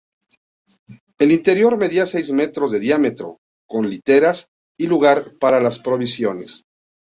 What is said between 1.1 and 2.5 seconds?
El interior medía seis